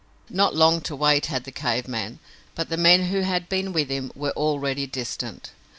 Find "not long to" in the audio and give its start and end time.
0.31-0.95